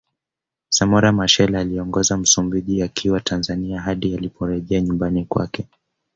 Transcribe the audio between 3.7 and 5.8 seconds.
hadi aliporejea nyumbani kwake